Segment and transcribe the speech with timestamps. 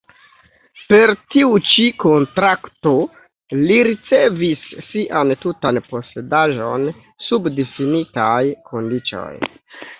[0.91, 2.95] Per tiu ĉi kontrakto
[3.59, 6.91] li ricevis sian tutan posedaĵon
[7.29, 8.43] sub difinitaj
[8.73, 9.33] kondiĉoj.